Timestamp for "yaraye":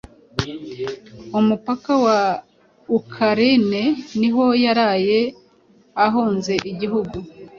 4.63-5.19